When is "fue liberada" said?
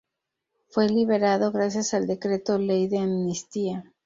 0.69-1.51